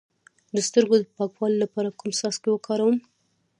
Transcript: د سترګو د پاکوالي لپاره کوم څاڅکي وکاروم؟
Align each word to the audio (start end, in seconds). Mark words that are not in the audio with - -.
د 0.55 0.57
سترګو 0.67 0.95
د 0.99 1.05
پاکوالي 1.17 1.57
لپاره 1.63 1.95
کوم 1.99 2.09
څاڅکي 2.19 2.49
وکاروم؟ 2.51 2.97